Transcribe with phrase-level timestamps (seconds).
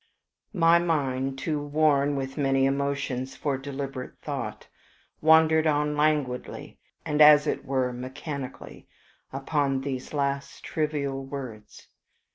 [0.55, 4.67] My mind, too worn with many emotions for deliberate thought,
[5.21, 8.87] wandered on languidly, and as it were mechanically,
[9.31, 11.87] upon these last trivial words.